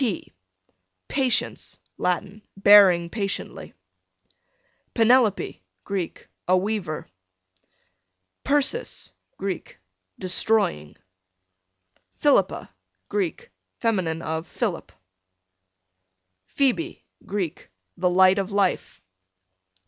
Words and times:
P 0.01 0.33
Patience, 1.09 1.77
Latin, 1.99 2.41
bearing 2.57 3.07
patiently. 3.11 3.75
Penelope, 4.95 5.61
Greek, 5.83 6.27
a 6.47 6.57
weaver. 6.57 7.07
Persis, 8.43 9.11
Greek, 9.37 9.77
destroying. 10.17 10.95
Philippa, 12.15 12.71
Greek, 13.09 13.51
fem. 13.79 14.07
of 14.23 14.47
Philip. 14.47 14.91
Phoebe, 16.47 17.05
Greek, 17.23 17.69
the 17.95 18.09
light 18.09 18.39
of 18.39 18.51
life. 18.51 19.03